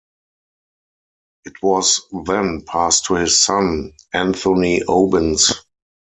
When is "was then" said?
1.61-2.63